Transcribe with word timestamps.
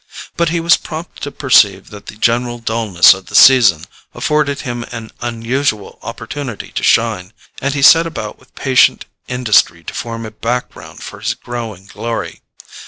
But 0.35 0.49
he 0.49 0.59
was 0.59 0.77
prompt 0.77 1.21
to 1.21 1.31
perceive 1.31 1.91
that 1.91 2.07
the 2.07 2.15
general 2.15 2.57
dulness 2.57 3.13
of 3.13 3.27
the 3.27 3.35
season 3.35 3.85
afforded 4.15 4.61
him 4.61 4.83
an 4.91 5.11
unusual 5.21 5.99
opportunity 6.01 6.71
to 6.71 6.81
shine, 6.81 7.33
and 7.61 7.75
he 7.75 7.83
set 7.83 8.07
about 8.07 8.39
with 8.39 8.55
patient 8.55 9.05
industry 9.27 9.83
to 9.83 9.93
form 9.93 10.25
a 10.25 10.31
background 10.31 11.03
for 11.03 11.19
his 11.19 11.35
growing 11.35 11.85
glory. 11.85 12.41